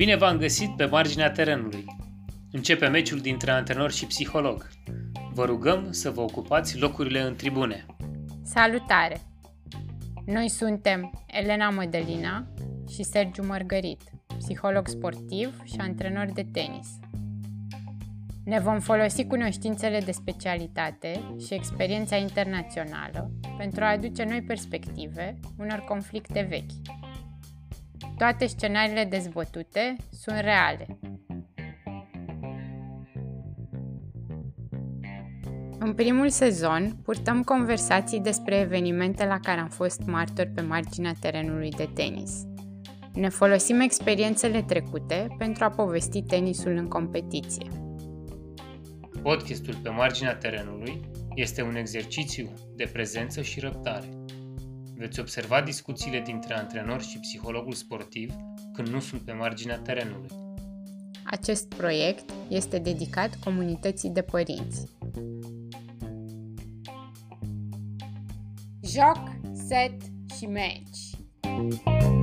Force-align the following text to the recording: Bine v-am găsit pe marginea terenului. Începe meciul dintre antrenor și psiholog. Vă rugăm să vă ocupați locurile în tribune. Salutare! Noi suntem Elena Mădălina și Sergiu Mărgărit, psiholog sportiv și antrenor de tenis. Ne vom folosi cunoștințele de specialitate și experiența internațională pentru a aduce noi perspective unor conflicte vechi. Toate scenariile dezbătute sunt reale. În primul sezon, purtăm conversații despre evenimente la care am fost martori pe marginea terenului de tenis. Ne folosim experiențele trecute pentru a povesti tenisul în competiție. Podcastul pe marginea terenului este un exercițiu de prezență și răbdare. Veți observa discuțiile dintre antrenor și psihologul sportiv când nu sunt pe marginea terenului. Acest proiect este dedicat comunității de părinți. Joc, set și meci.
Bine 0.00 0.16
v-am 0.16 0.36
găsit 0.36 0.76
pe 0.76 0.84
marginea 0.84 1.30
terenului. 1.30 1.84
Începe 2.50 2.86
meciul 2.86 3.18
dintre 3.18 3.50
antrenor 3.50 3.90
și 3.90 4.06
psiholog. 4.06 4.68
Vă 5.32 5.44
rugăm 5.44 5.92
să 5.92 6.10
vă 6.10 6.20
ocupați 6.20 6.78
locurile 6.78 7.20
în 7.20 7.36
tribune. 7.36 7.86
Salutare! 8.42 9.20
Noi 10.26 10.48
suntem 10.48 11.24
Elena 11.26 11.70
Mădălina 11.70 12.46
și 12.90 13.02
Sergiu 13.02 13.46
Mărgărit, 13.46 14.00
psiholog 14.38 14.88
sportiv 14.88 15.62
și 15.64 15.76
antrenor 15.78 16.26
de 16.34 16.46
tenis. 16.52 16.88
Ne 18.44 18.60
vom 18.60 18.80
folosi 18.80 19.24
cunoștințele 19.24 20.00
de 20.00 20.12
specialitate 20.12 21.34
și 21.46 21.54
experiența 21.54 22.16
internațională 22.16 23.30
pentru 23.58 23.84
a 23.84 23.90
aduce 23.90 24.24
noi 24.24 24.42
perspective 24.42 25.38
unor 25.58 25.84
conflicte 25.88 26.46
vechi. 26.48 26.99
Toate 28.20 28.46
scenariile 28.46 29.04
dezbătute 29.04 29.96
sunt 30.10 30.38
reale. 30.40 30.98
În 35.78 35.94
primul 35.94 36.28
sezon, 36.28 37.00
purtăm 37.02 37.42
conversații 37.42 38.20
despre 38.20 38.58
evenimente 38.58 39.24
la 39.24 39.38
care 39.38 39.60
am 39.60 39.68
fost 39.68 40.00
martori 40.06 40.48
pe 40.48 40.60
marginea 40.60 41.12
terenului 41.20 41.70
de 41.70 41.90
tenis. 41.94 42.42
Ne 43.12 43.28
folosim 43.28 43.80
experiențele 43.80 44.62
trecute 44.62 45.34
pentru 45.38 45.64
a 45.64 45.70
povesti 45.70 46.22
tenisul 46.22 46.72
în 46.76 46.88
competiție. 46.88 47.66
Podcastul 49.22 49.74
pe 49.82 49.88
marginea 49.88 50.36
terenului 50.36 51.00
este 51.34 51.62
un 51.62 51.76
exercițiu 51.76 52.50
de 52.76 52.90
prezență 52.92 53.42
și 53.42 53.60
răbdare. 53.60 54.19
Veți 55.00 55.20
observa 55.20 55.62
discuțiile 55.62 56.20
dintre 56.20 56.54
antrenor 56.54 57.02
și 57.02 57.18
psihologul 57.18 57.72
sportiv 57.72 58.34
când 58.72 58.88
nu 58.88 59.00
sunt 59.00 59.20
pe 59.20 59.32
marginea 59.32 59.78
terenului. 59.78 60.28
Acest 61.24 61.74
proiect 61.74 62.30
este 62.48 62.78
dedicat 62.78 63.38
comunității 63.44 64.10
de 64.10 64.22
părinți. 64.22 64.86
Joc, 68.82 69.30
set 69.68 69.94
și 70.36 70.46
meci. 70.46 72.19